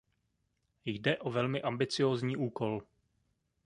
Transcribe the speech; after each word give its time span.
Jde 0.85 1.17
o 1.17 1.31
velmi 1.31 1.61
ambiciózní 1.61 2.37
úkol. 2.37 2.81